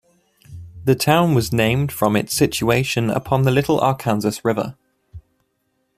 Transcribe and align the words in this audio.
The 0.83 0.95
town 0.95 1.35
was 1.35 1.53
named 1.53 1.91
from 1.91 2.15
its 2.15 2.33
situation 2.33 3.11
upon 3.11 3.43
the 3.43 3.51
Little 3.51 3.79
Arkansas 3.79 4.41
River. 4.43 4.75